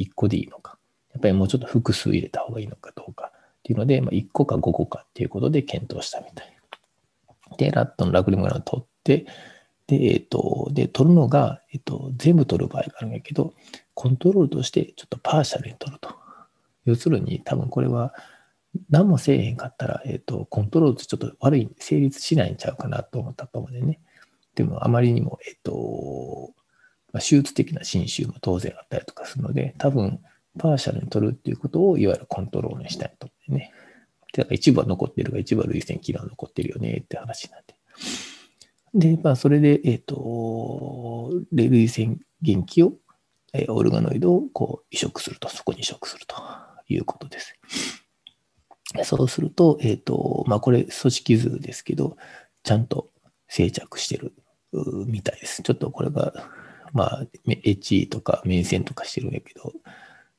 [0.00, 0.78] 1個でいいのか。
[1.12, 6.56] やっぱりもうちょっと複数入れた方がいいのかどうかっていうので、まあ、1個か5個かっていうことで検討したみたい。
[7.56, 9.26] で、ラットのラグリムグラムを取って、
[9.86, 13.54] で、えっ、ー、と、で、取るのが、えっ、ー、と、全部取る場合があるんやけど、
[13.94, 16.10] コントロールとしてちょっとパーシャルに取ると。
[16.84, 18.12] 要するに、多分これは、
[18.88, 24.00] 何もせえへんかったら、えっ、ー、と、コントロールとちょっと悪い、成立しないんちゃうかなと思ったと思うんでね。
[24.54, 26.52] でも、あまりにも、えっ、と、
[27.12, 30.20] まあ、手術的な侵襲も当然あったりとかするので、多分、
[30.58, 33.72] パーシャルに取るっていうことを、いわゆるコントロールにしたいと思ってね。
[34.34, 37.74] だから一部は残ってるが、一部は累線機能残ってるよねって話なって。
[38.94, 42.94] で、まあ、それで、えっ、ー、と、累線元気を、
[43.52, 46.36] え、オルガノイドをこう移植すると、そこに移植すると
[46.88, 47.56] いうことです。
[49.04, 52.16] そうすると、えっ、ー、と、まあ、これ組織図ですけど、
[52.64, 53.10] ちゃんと
[53.48, 54.32] 生着してる
[55.06, 55.62] みたいです。
[55.62, 56.32] ちょっとこれが
[56.92, 59.72] まあ、エッジとか面線とかしてるんやけど、ちょ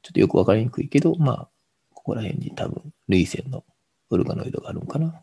[0.09, 1.49] っとよくわかりにくいけど、まあ、
[1.93, 3.63] ここら辺に多分、類線の
[4.09, 5.21] オルガノイドがあるんかな。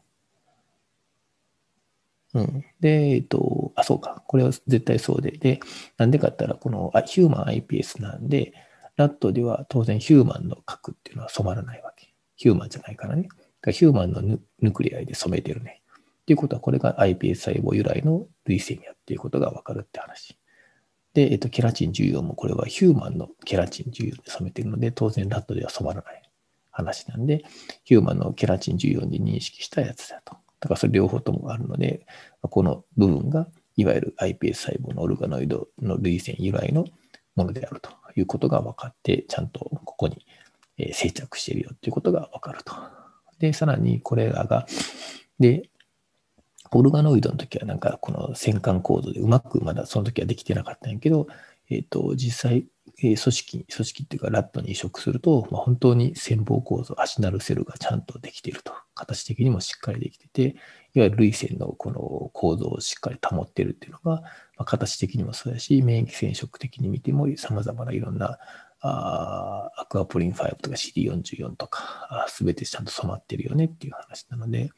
[2.34, 2.64] うん。
[2.80, 4.22] で、えっと、あ、そうか。
[4.26, 5.32] これは絶対そうで。
[5.32, 5.60] で、
[5.96, 8.52] なんでかって言ったら、このあヒューマン iPS なんで、
[8.96, 11.97] ラットでは当然ヒューマンの核っていうのは染まらないわけ。
[12.38, 13.29] ヒューマンじゃないからね。
[13.66, 15.83] ヒューマンのヌクレアイで染めてるね。
[16.22, 20.38] っていうことは、これが iPS 細胞由来の類線やっていうことがわかるって話。
[21.14, 26.22] で、えっと、ケラチン14もこれはヒューマンのケラチン14で染めてるので、当然ラットでは染まらない
[26.70, 27.44] 話なんで、
[27.83, 30.37] ヒューマンのケラチン14で認識したやつだと。
[30.61, 32.07] だからそれ両方ともあるので、
[32.42, 36.85] この部分がいわゆる iPS 細胞のオルガノイドの類線由来の
[37.35, 40.24] ものであるということが分かって、ちゃんとここに
[40.92, 42.74] 生着しているよということが分かると。
[43.38, 44.66] で、さらにこれらが、
[45.38, 45.68] で、
[46.70, 51.26] オルガノイドの時はなんかこの戦艦構造でうまくまだその時はできてなかったんやけど、
[51.70, 52.66] えっ、ー、と、実際、
[53.02, 58.72] え、組織、組織っていうかラットに移植すると、まあ、本当に潜望構造、アシナルセルがちゃんとできていると。
[58.94, 60.56] 形的にもしっかりできてて、
[60.94, 64.22] いわゆる類線のこの構造をしっかり保ってるっていうのが、ま
[64.58, 68.38] あ、形的にもそうやし、免疫染色的に見ても様々ないろんな
[68.80, 74.70] あアクアプリン5とか CD44 とか、すべてちゃんと染まってるよねっていう話なので、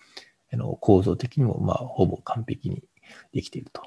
[0.52, 2.82] あの構造的にもまあほぼ完璧に
[3.32, 3.82] できていると。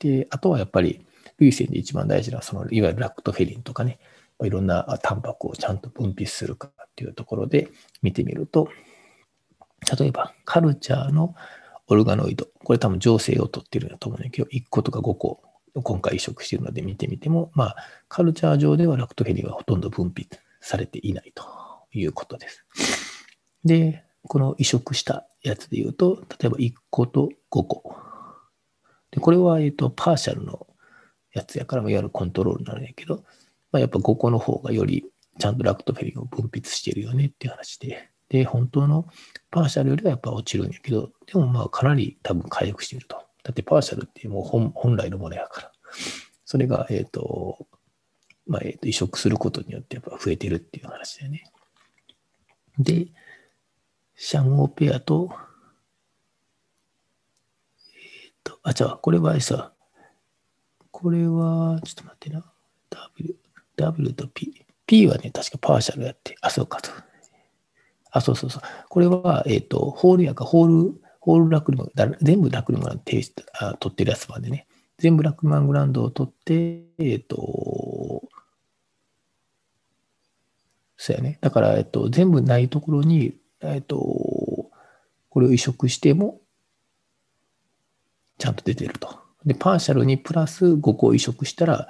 [0.00, 1.06] で、あとはやっぱり、
[1.38, 3.98] 涙腺で一番大事な、そのいわゆるラクトフェリンとかね、
[4.42, 7.70] いろんなタンパクをちゃんと分泌するかっていうところで
[8.02, 8.68] 見てみると、
[9.98, 11.34] 例えばカルチャーの
[11.86, 15.42] オルガノイド、これ多分情勢を取ってるんだと思うんだけど、1個とか5個
[15.82, 17.76] 今回移植しているので見てみても、まあ、
[18.08, 20.26] カルチャー上ではラクトフェリンはほとんど分泌
[20.60, 21.44] されていないと
[21.92, 22.64] いうことです。
[23.64, 27.96] で、この移植したやつで言うと、例えば1個と5個。
[29.10, 30.66] で、これは、えっと、パーシャルの
[31.32, 33.24] やつやから、いわゆるコントロールになるんやけど、
[33.72, 35.04] まあ、やっぱ5個の方がより
[35.38, 39.06] ちゃんとラクトフェリンを分泌しているよねっていう話で、で、本当の
[39.50, 43.23] パーシャルよりはやっぱ落ちるんやけど、でもまあかなり多分回復していると。
[43.44, 45.72] だってパーシャルってもう本本来のものやから。
[46.44, 47.66] それが、えっ、ー、と、
[48.46, 51.44] まあ、えっ、ー、と、移植することによってやっぱ増えてるっていう話だよね。
[52.78, 53.06] で、
[54.16, 55.30] シャムオペアと、
[57.94, 59.72] えっ、ー、と、あ、じゃあ、これはさ、
[60.90, 62.44] これは、ちょっと待ってな。
[62.90, 63.36] W、
[63.76, 64.64] W と P。
[64.86, 66.90] P はね、確かパーシャルやって、あ、そうかと。
[68.10, 68.62] あ、そうそうそう。
[68.88, 74.66] これは、えっ、と、ホールやか、ホール、ホールラクリマン、全部ラクリマン提出あ取ってるやつまでね。
[74.98, 78.22] 全部ラクリマングランドを取って、えっ、と、
[80.96, 81.38] そうやね。
[81.40, 83.34] だから、えっ、と、全部ないところに
[83.64, 86.40] えっ、と、これを移植しても、
[88.38, 89.18] ちゃんと出てると。
[89.44, 91.88] で、パーシャルにプラス5個移植したら、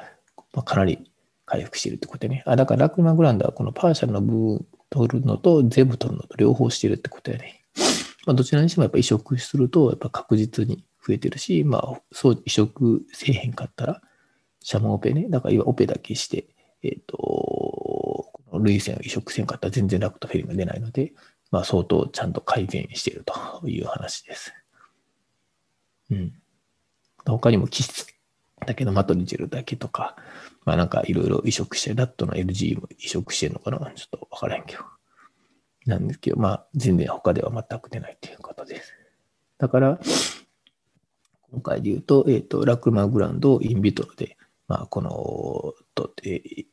[0.53, 1.11] まあ、かなり
[1.47, 2.43] 回復してるってことね。
[2.47, 7.65] あ、だからラクマグランドはこのパーシャルの部分取るのと全部取るのと両方してるってことやね。
[8.27, 14.03] まあ、どちらにしてもやっぱ移植すると、やっぱ確実に増えてるし、まあ、そう移植せえへんかったら、
[14.61, 15.27] シャムオペね。
[15.29, 16.47] だから今オペだけして、
[16.83, 21.13] えっ、ー、と、この類線を移植せんかったら全然ラクトフェリンが出ないので、
[21.51, 24.55] まあ、相当ちゃんと改善しているという話です。
[26.11, 26.33] うん。
[27.27, 28.07] 他にも基質、
[28.67, 30.17] だけど、マトリジェルだけとか、
[30.65, 33.91] まあなんかいろいろ移植して、ラットの LG も移植してるのかな？
[33.95, 34.83] ちょっとわからへんけど。
[35.87, 38.93] なんですけど、まあ全然他では全く出ないということです。
[39.59, 40.01] だから、
[41.51, 46.67] 今回で言うと、えっ、ー、と、ラクマグランドをインビトロで、まあこの、と、えー、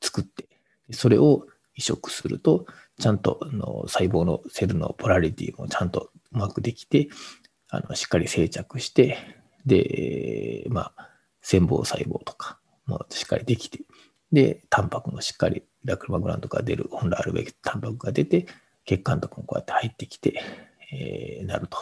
[0.00, 0.48] 作って、
[0.92, 2.66] それを移植すると、
[2.98, 7.08] ちゃんとあの細胞のセルのポラリティもちゃんとうまくできて、
[7.70, 9.18] あのしっかり生着して、
[9.66, 11.08] で、まあ、
[11.40, 13.80] 繊胞細胞とかもしっかりできて、
[14.32, 18.46] で、タンパクもしっかりラクロマグランドか出る、本来あるべきタンパクが出て、
[18.84, 20.42] 血管とかもこうやって入ってきて、
[20.92, 21.78] えー、なると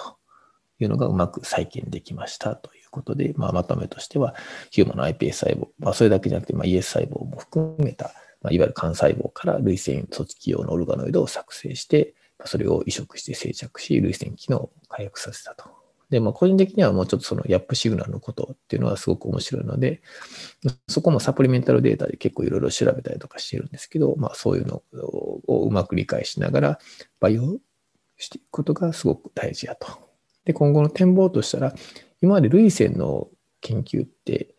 [0.81, 4.35] いうのがうまく再建できましたということで、まあ、まとめとしては、
[4.71, 15.76] ヒューマンの iPS 細胞、まあ、それだけじゃなくて、まあ、ES 細胞も含めた、まあ、いわゆる幹細胞から類線組織用のオルガノイドを作成して、それを移植して生着し、類線機能を回復させたと。
[16.11, 20.03] で、まあ、個人的にはもうちょっとそのヤップシグナルのことっていうのはすごく面白いので、
[20.89, 24.83] そこもサプリメンタルデータで結構いろいろ調べたりとかしてるんですけど、まあ、そういうの
[25.49, 26.79] をうまく理解しながら
[27.21, 27.59] 培養
[28.17, 29.89] していくことがすごく大事やと。
[30.45, 31.75] で、今後の展望としたら、
[32.23, 33.29] 今まで類線の
[33.61, 34.55] 研究って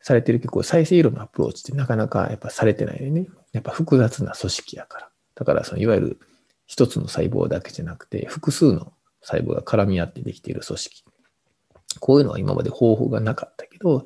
[0.00, 3.26] されてる結構再生医療のアプローチってなかなかやっぱされてないよね。
[3.52, 5.10] やっぱ複雑な組織やから。
[5.34, 6.18] だからそのいわゆる
[6.66, 8.92] 一つの細胞だけじゃなくて複数の
[9.24, 11.04] 細胞が絡み合ってできている組織。
[12.00, 14.04] こういうのは今まで方法がなかったけど、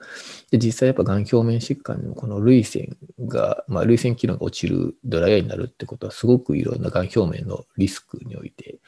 [0.50, 8.78] で実際やっぱがん表面疾患のこの涙腺が、まあ、涙腺機能が落ちるドライアイになるってことはすごくいろんながん表面のリスクにおいて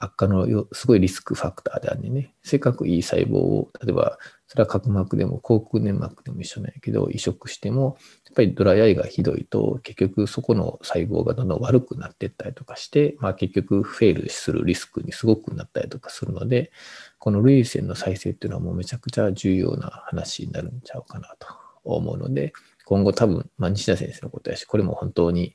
[0.00, 7.98] 悪化のよすごいリスクファクターであるんでね、せっかくいい細胞を、例えばそれは角膜でも口腔粘膜でも一緒なんやけど、移植しても、
[8.30, 16.70] っぱりドライアイがひどいと、結局そこの細胞がどんどん悪くなっていったりとかして、まあ結局フェールするリスクにすごくなったりとかするので、
[17.18, 21.48] この涙腺の再生っていうのはもうめちゃくちゃ重要な話になるんちゃうかなと
[21.84, 22.52] 思うので、
[22.84, 25.54] 今後多分、まあ西田先生のことやし、これも本当に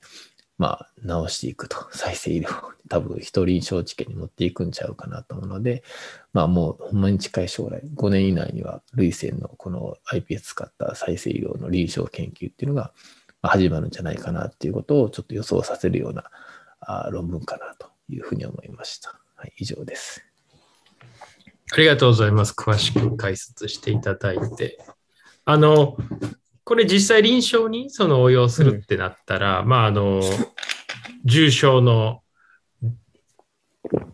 [0.58, 2.50] まあ、直していくと、 再生医療、
[2.88, 5.84] 多分一人承知権に持っていくんちゃうかなと思うので、
[6.34, 12.94] まあもうほんまに近い将来、5年以内には、類線のこの iPS 使った再生医療の臨床研究っていうのが
[13.42, 16.26] 始まるんじゃないかなっていうことをちょっと予想させるような
[16.80, 19.20] あ論文かなというふうに思いました。
[19.36, 20.26] はい、以上です。
[21.74, 22.54] ありがとうございます。
[22.54, 24.78] 詳しく解説していただいて。
[25.46, 25.98] あの、
[26.66, 30.22] これ実際臨床にその応用するってなったら、うん、まああの、
[31.24, 32.24] 重症の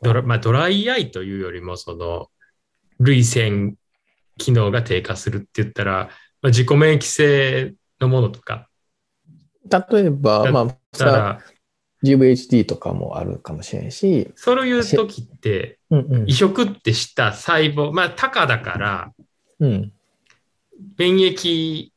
[0.01, 2.27] ドラ,、まあ、ドライアイというよりも、その、
[2.99, 3.75] 涙腺
[4.37, 6.09] 機能が低下するって言ったら、
[6.41, 8.67] まあ、自己免疫性のものとか。
[9.69, 11.39] 例えば、まあ、
[12.03, 14.29] GVHD とかもあるかもしれないし。
[14.35, 15.79] そういう時って、
[16.25, 19.13] 移植ってした細胞、まあ、タカだから、
[19.59, 19.93] うん、
[20.97, 21.90] 免疫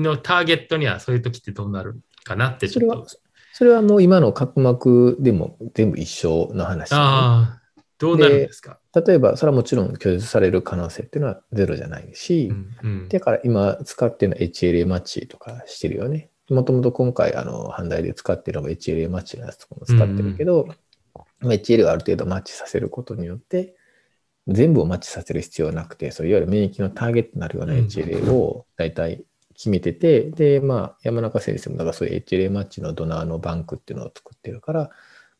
[0.00, 3.06] のターゲットにはそういう時ってどうなるかなってちょっと。
[3.06, 3.20] それは、
[3.52, 7.60] それはもう今の角膜でも全部一緒の話、ね、ああ、
[7.98, 8.78] どうなるんですか？
[8.94, 16.30] 例えば、それはもちろん拒絶される可能性っていうのはゼロじゃないし、うんうん、だから今使ってるのは HLA マッチとかしてるよね。
[16.48, 20.66] もともと今回、あの、阪大で使ってるのも HLA マッチのやつとかも使ってるけど、
[21.42, 23.76] うん、HLA をある程度マッチさせることによって、
[24.48, 29.22] 全部をマッチさせる必要はなくて、そういわゆる免疫のターゲットになるような HLA を大体
[29.60, 34.90] 決めてて、で、まあ、山中先生も、だからそういう HLA マッチのドナーのバンクっていうのを作ってるから、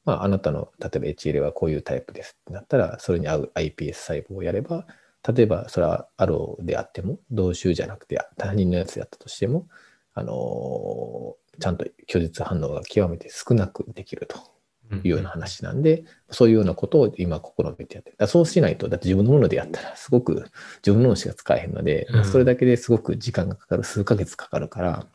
[0.04, 4.86] まあ、あなたの、例えば HLA はこういうタイプですってなったら、それに合う iPS 細胞をやれば、
[5.26, 9.66] 例えば、それはアローであっても、同種じゃなくて他人のやつやったとしても、
[10.12, 14.59] あのー、ちゃんと拒絶反応が極めて少なくできると。
[14.96, 18.26] いうような話なんで、うん、そういうようなことを今試みてやってる。
[18.26, 25.06] そうしないと、だって自分のものでやったらすごく自分のものしか使えへんので、うん、それだけですごく時間がかかる、数ヶ月かかるから、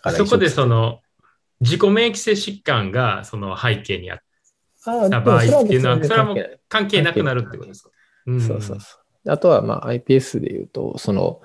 [0.00, 1.00] からそこでその
[1.60, 4.18] 自己免疫性疾患がその背景にあっ
[5.10, 7.90] た場合っていうのは、それはもう関係なくなるってことですか、
[8.26, 9.30] うん、そうそうそう。
[9.30, 11.40] あとはまあ iPS で言うと、その、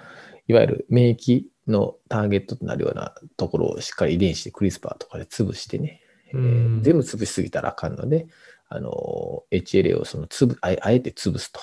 [0.47, 6.01] いわゆる免疫のターゲットとなるようなところをしっかり遺伝子でクリスパーとかで潰してね、
[6.33, 8.27] えー、全部潰しすぎたらあかんので、
[8.69, 11.61] あの、HLA をそのつぶあえて潰すと。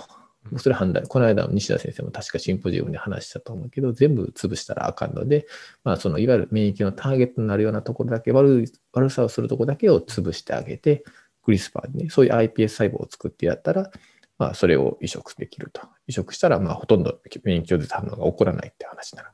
[0.58, 5.46] それ判断、この間西田先生も確かシンポジウムで話したと思うけど、全部潰したらあかんので、
[5.84, 11.02] まあ、そのいわゆる免疫のターゲットになるようなところだけ、悪い悪さをするところだけを潰してあげて、
[11.42, 13.90] クリスパーでね、そういう iPS 細胞を作ってやったら、
[14.38, 15.80] まあ、それを移植できると。
[16.06, 19.30] 移植したら、まあ、ほとんど免疫拒絶反応が起こらないって話になる。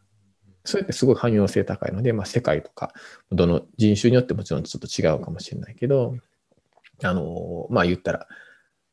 [0.64, 2.92] それってすごい汎用性高いので、まあ、世界とか、
[3.32, 6.16] どの人種によってもちろんちょっと違うかもしれないけど、
[7.02, 8.26] あの、まあ言ったら、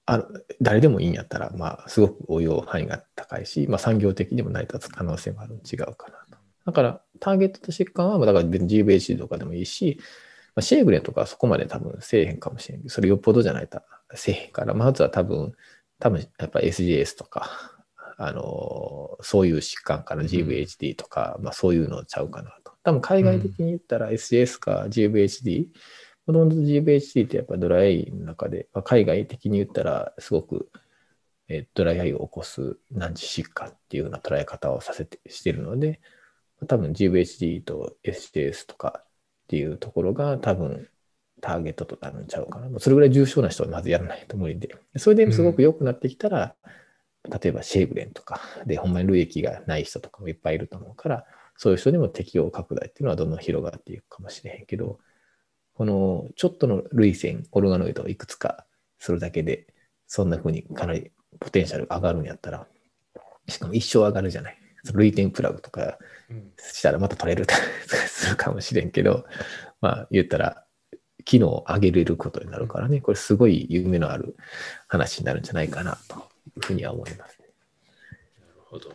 [0.05, 0.25] あ
[0.61, 6.37] 誰でもいいんやったら、まあ、すごく応用範囲が高いし、まあ、産業的にも成り立つ可能性もある違うかなと。
[6.65, 9.99] だから、ターゲットと疾患は、だから GVHD とかでもいいし、
[10.55, 13.81] まあ、シェーグレンとかはそこまで多分せえへんかもしれんけど、それよっぽどじゃないと
[14.15, 15.53] せえへんから、まずは多分、
[15.99, 17.76] 多分やっぱ SGS とか、
[18.17, 22.73] あの、そういう疾患から GVHD とか、うん、まあそういうのちゃうかなと。
[22.83, 25.67] 多分海外的に言ったら SGS か GVHD、
[26.25, 30.69] もともと GVHD ってやっぱドライアイの中で、まあ、海外的に言ったらすごく、
[31.47, 36.01] えー、ドライアイを起こす難治疾患っていうような捉え方をさせてしてるので、
[36.67, 39.05] 多分 GVHD と SJS とかっ
[39.47, 40.89] ていうところが多分
[41.41, 42.79] ターゲットとなるんちゃうかな。
[42.79, 44.75] それぐらい重症な人はまずやらないと無理で。
[44.97, 46.71] それですごく良くなってきたら、うん、
[47.29, 51.25] 例えばシェーブレンとかで、ほんまに累液がない人とかもいっぱいいると思うから、
[51.57, 54.99] そういう人にも適用拡大っていうのはどんどん広がっていくかもしれへんけど、
[55.73, 58.65] このちょっとの類線、オルガノイドをいくつか
[58.99, 59.67] するだけで、
[60.07, 62.67] そんな風にかなりポテンシャル上がるんやったら、
[63.47, 64.57] しかも一生上がるじゃない。
[64.93, 65.97] 類点プラグとか
[66.57, 67.45] したらまた取れる
[68.07, 69.25] するかもしれんけど、
[69.81, 70.63] まあ言ったら、
[71.25, 74.37] 機能を上げれることになるからね、これすごい夢のある
[74.87, 77.47] 話になるんじゃないかなというふうには思います、ね。
[78.39, 78.91] なるほど。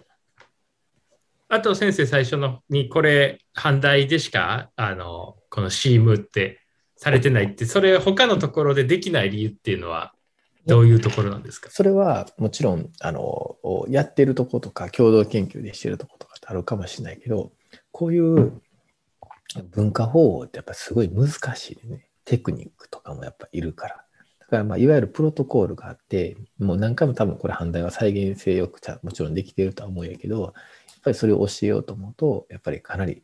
[1.49, 6.61] あと先生最初のにこれ反対でしかあのこの CM って
[6.97, 10.15] されてないって、それ他のところでできない理由っていうのは
[10.65, 11.69] どういうところなんですか？
[11.71, 13.57] それはもちろんあの
[13.89, 17.53] やってるとことか共同研究でしてるとことかってあるかもしれないけど
[17.91, 18.63] こういう
[19.73, 24.05] 文化方法ってやっぱすごい難しいでねテクニックとかもやっぱいるからだ
[24.53, 30.53] からまあいわゆるプロトコールがあってもう何回も多分これ判断は再現性よくちゃもちろんできてるとは思うんやけどやっ
[31.03, 33.23] ぱりそれを教えようと思うとやっぱりかなり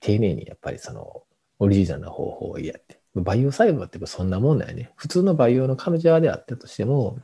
[0.00, 1.22] 丁寧にやっぱりその
[1.58, 4.92] オリジナルな方法をやって培養細胞ってそんなもんだよね。
[4.94, 7.18] 普通の培養のカルチャーであったとしても、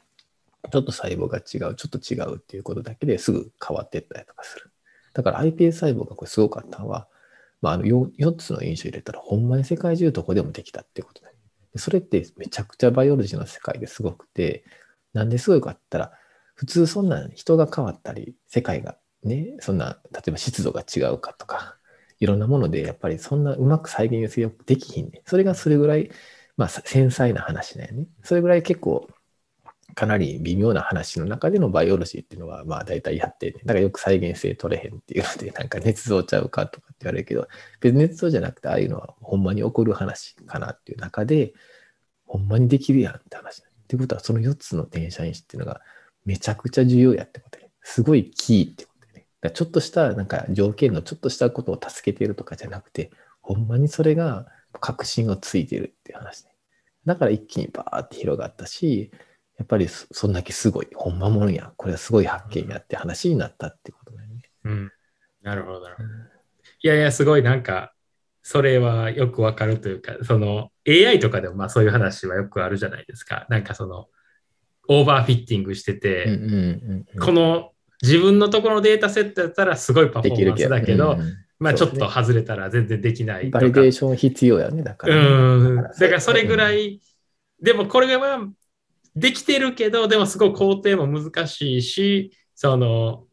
[0.73, 4.73] ちょっと細胞が違う、ちょっと違うっていうことだけですぐ変わっていったりとかする。
[5.15, 7.07] だから iPS 細胞がこれすごかったのは、
[7.63, 11.36] まあ、あの 4, 4つの因子入れたらほんまに世界中どこでもできたってことだ、ね。
[11.79, 14.65] それってめちゃくちゃバイオロジーの世界ですごくて、
[15.13, 16.19] なんですごいかって言ったら、
[16.55, 21.77] 普通そんな人が変わったり、世界がね、そんな、例えば湿度が違うかとか、
[22.19, 25.23] いろんなもので、やっぱりそんなうまく再現性よくできひんね。
[25.27, 26.11] それがそれぐらい、
[26.57, 28.07] まあ、繊細な話だよね。
[28.23, 29.09] それぐらい結構、
[29.97, 37.49] かなり微妙な話の中でのバイオロジーっていうのは、まあ大体やって、ね、だからよく再現性取れへんっていうので、なんか捏造ちゃうかとかって言われるけど、
[37.81, 41.55] 別に捏造じゃなくて、ああいうのはほんまに起こる話かなっていう中で、
[42.27, 43.63] ほんまにできるやんって話。
[43.63, 45.81] ってことは、その4つの転写因子っていうのが
[46.27, 49.27] めちゃくちゃ重要やってことねすごいキーってことね。
[49.41, 54.47] だちょっとしたなんか条件のちょっとしたことを助けてるとかじゃなくて、ほんまにそれが
[54.79, 56.51] 確信をついてるっていう話ね。
[57.07, 59.11] だから一気にバーって広がったし、
[59.59, 64.43] やっぱりそんだけすごい、ほんまもんや、これはすごい発見やって話になったってことだよね。
[64.65, 64.93] うん。
[65.43, 66.09] なるほど、なるほど。
[66.83, 67.93] いやいや、すごいなんか、
[68.43, 73.45] それはよくわかるというか、その AI とかでもまあそういう話はよくあるじゃないですか。
[73.49, 74.07] なんかその、
[74.89, 76.27] オーバーフィッティングしてて、
[77.21, 85.83] この自分のところのデータセットやったらすごいパフォーマンスだけど、うん、まあちょっと外れたら全然できないバリデーション必要やね、だから、ね、うん。
[85.83, 87.01] だからそれぐらい、
[87.61, 88.47] でもこれは
[89.17, 93.25] できてるけど、でもすごい工程も難しいし、その、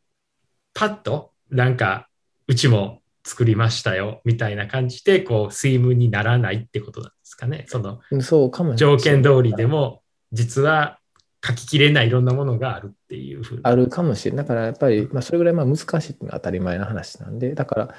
[0.74, 2.08] パッと、なんか、
[2.48, 7.66] うちも作りましたよ、みたいな感じで、こう、スイムにならないってことなんですかね。
[7.68, 11.00] その、そうかも条件通りでも、実は
[11.46, 14.46] 書ききれないいろんなものがあるっていうふうあるかもしれない。
[14.46, 17.96] だからやっぱり、まあ、それぐらいまあ難しいっていうのは当たり前の話なんで、だから、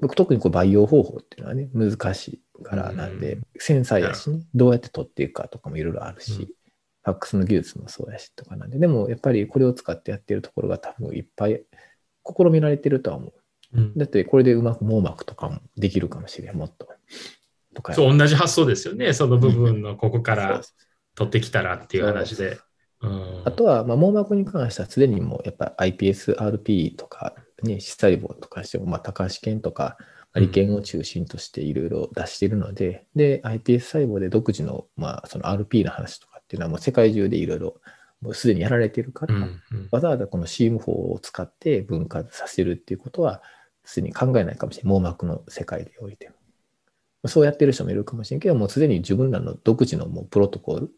[0.00, 6.48] 僕特にこう培養方法っていうのはね、難しいからなんで、うん、繊細やしね、どうやって取っていくかとかもいろいろあるし、うん、
[7.06, 11.62] ファックスの技術もそうやしとかなんで、でもやっぱりこれを使ってやってるところが多分いっぱい
[12.24, 13.32] 試みられてるとは思う。
[13.74, 16.88] うん、だってこれでうまく網膜とかもできるかもしれん、もっと。
[17.74, 19.12] とかそう、同じ発想ですよね。
[19.12, 20.62] その部分のここから
[21.14, 22.58] 取ってきたらっていう話で。
[23.44, 29.96] あとは、まあ、網膜に関してはすでにもやっぱ iPSRP とか、ね、視細胞とかしても、まあ、高橋研とか、
[30.34, 37.74] 利権を中心としていろいろ出しているので、うん、で、iPS 細胞で独自の、まあ、その RP の話とかっていうのはもう世界中でいろいろ
[38.20, 43.42] もうすでにやられているから、うんうん、わざわざこの CM 法を使って分割させるっていうことは、
[43.84, 44.92] すでに考えないかもしれない。
[44.94, 46.30] 網膜の世界でおいて
[47.28, 50.90] そうやってる人もいるかもしれんけど、もうすでに自分らの独自のもうプロトコル、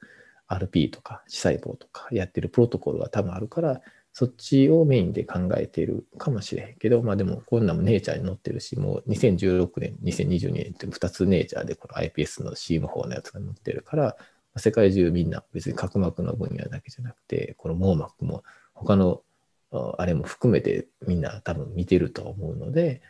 [0.49, 3.81] RP とか、視細胞とかやってるプロトコルが多分あるから、
[4.13, 14.17] そっちをメインで考えているかもしれへんけど、まあでもこんなもネイチャーに載ってるし、もう2016年、2022年って2つネイチャーでこの iPS の CM 法のやつが載ってるから、
[14.59, 18.43] 世界中みんな別に角膜の分野だけじゃなくて、この網膜も
[18.75, 19.23] 他の
[19.71, 23.03] あれも含めてみんな多分見てると思うので、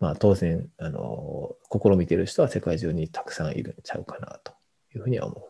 [0.00, 4.52] まあ当然、あの、試みてる人は世界中にたくさんいるんちゃうかなと
[4.94, 5.44] いうふうには思う。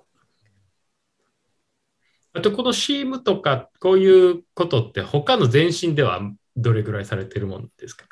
[2.35, 6.21] あと、この CM とか、こういうことって他の全身では
[6.57, 8.07] どれぐらいされてるもんですか？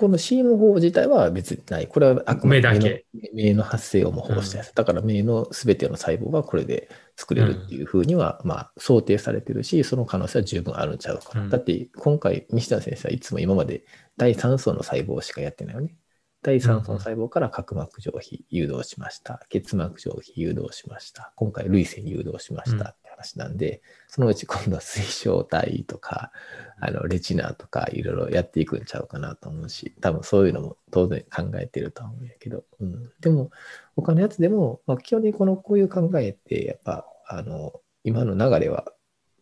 [0.00, 1.86] この CM 法自体は別にない。
[1.86, 4.72] これはあくまで目だけ目の発生を模倣したやつ。
[4.72, 11.42] だから目のすべての細胞がこれで作れるっていうふうには、まあ想定されてるし、その可能性は十分あるんちゃうかな。
[11.42, 13.84] うんだって今回西田先生はいつも今まで
[14.16, 15.94] 第3層の細胞しかやってないよね。
[16.40, 19.44] 第3層の細胞から角膜上皮誘導しました。
[19.50, 21.34] 結膜上皮誘導しました。
[21.36, 26.32] 今回涙腺誘導しました話なんで、そのうち今度は水晶体とか、
[26.80, 33.50] あのレチナとかいろいろやっていくんちゃうかなと思うし、多分そういうのも当然考えてるとは思うんやけど、うん、でも
[33.96, 38.86] 他のやつでも、まあ、基本的にこのこういう考えってやっぱあの今の流れは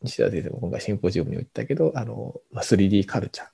[0.02, 3.48] 西田先生も今回シンポジウムにも言ったけど、あのまあ、3D カルチャー、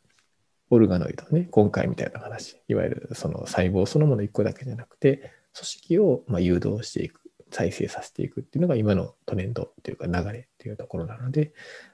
[0.71, 7.21] オルガノイドね、今回みたいな話、いわゆるその細胞そのもの1個だけじゃなくて、組織をま誘導していく、
[7.55, 11.53] 再生させていくっていうのが今のトレンドというか流れっていうところなので、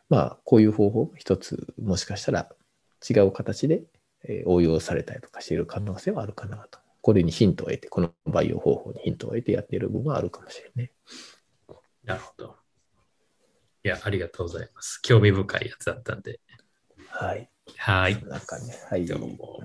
[0.08, 2.48] まあ、こういう方法、一つ、もしかしたら
[3.08, 3.82] 違う形で、
[4.24, 6.78] えー応用されたりとかしている可能性はあるかなと。
[7.02, 10.92] これにヒントを得て、この培養方法にヒントを得てやっている部分はあるかもしれないね。
[12.04, 12.56] なるほど。
[13.84, 15.00] いや、ありがとうございます。
[15.02, 16.40] 興味深いやつだったんで。
[17.08, 17.50] はい。
[17.76, 18.24] はい。
[18.24, 19.06] なんかね、はい。
[19.06, 19.60] どうも。